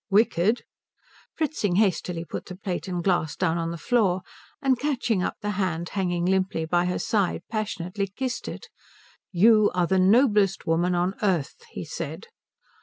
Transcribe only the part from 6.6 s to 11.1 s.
by her side passionately kissed it. "You are the noblest woman